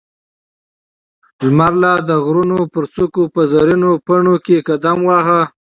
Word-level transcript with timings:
لمر 1.45 1.73
لا 1.81 1.93
د 2.09 2.11
غرونو 2.25 2.59
پر 2.73 2.83
څوکو 2.93 3.23
په 3.33 3.41
زرينو 3.51 3.91
پڼو 4.05 4.35
کې 4.45 4.57
قدم 4.67 4.97
واهه. 5.07 5.41